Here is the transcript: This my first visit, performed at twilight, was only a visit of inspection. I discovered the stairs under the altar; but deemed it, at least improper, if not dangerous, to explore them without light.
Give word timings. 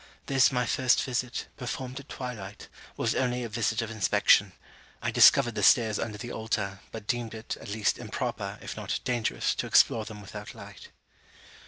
This 0.25 0.51
my 0.51 0.65
first 0.65 1.03
visit, 1.03 1.45
performed 1.57 1.99
at 1.99 2.09
twilight, 2.09 2.69
was 2.97 3.13
only 3.13 3.43
a 3.43 3.49
visit 3.49 3.83
of 3.83 3.91
inspection. 3.91 4.51
I 4.99 5.11
discovered 5.11 5.53
the 5.53 5.61
stairs 5.61 5.99
under 5.99 6.17
the 6.17 6.31
altar; 6.31 6.79
but 6.91 7.05
deemed 7.05 7.35
it, 7.35 7.55
at 7.61 7.67
least 7.67 7.99
improper, 7.99 8.57
if 8.63 8.75
not 8.75 8.99
dangerous, 9.03 9.53
to 9.53 9.67
explore 9.67 10.05
them 10.05 10.19
without 10.19 10.55
light. 10.55 10.87